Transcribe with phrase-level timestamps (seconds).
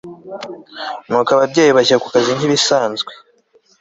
[1.07, 3.11] nuko ababyeyi bajya ku kazi nkibisanzwe